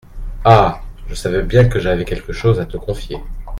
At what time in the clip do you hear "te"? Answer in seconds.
2.65-2.75